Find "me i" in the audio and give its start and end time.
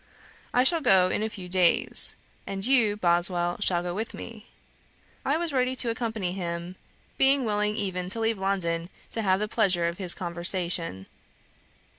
4.15-5.37